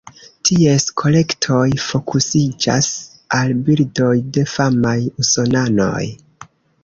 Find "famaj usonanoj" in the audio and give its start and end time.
4.57-6.05